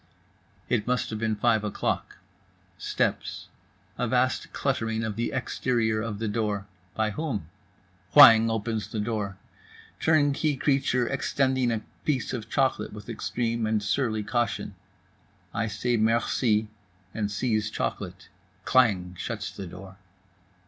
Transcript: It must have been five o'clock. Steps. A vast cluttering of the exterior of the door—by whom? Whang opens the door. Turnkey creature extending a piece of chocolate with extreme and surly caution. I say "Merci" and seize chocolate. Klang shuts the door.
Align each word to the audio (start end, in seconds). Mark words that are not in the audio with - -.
It 0.67 0.87
must 0.87 1.11
have 1.11 1.19
been 1.19 1.35
five 1.35 1.63
o'clock. 1.63 2.17
Steps. 2.79 3.49
A 3.99 4.07
vast 4.07 4.51
cluttering 4.51 5.03
of 5.03 5.15
the 5.15 5.31
exterior 5.31 6.01
of 6.01 6.17
the 6.17 6.27
door—by 6.27 7.11
whom? 7.11 7.49
Whang 8.15 8.49
opens 8.49 8.87
the 8.87 8.99
door. 8.99 9.37
Turnkey 9.99 10.55
creature 10.57 11.05
extending 11.07 11.71
a 11.71 11.83
piece 12.03 12.33
of 12.33 12.49
chocolate 12.49 12.93
with 12.93 13.09
extreme 13.09 13.67
and 13.67 13.83
surly 13.83 14.23
caution. 14.23 14.73
I 15.53 15.67
say 15.67 15.97
"Merci" 15.97 16.67
and 17.13 17.29
seize 17.29 17.69
chocolate. 17.69 18.27
Klang 18.65 19.13
shuts 19.19 19.51
the 19.51 19.67
door. 19.67 19.97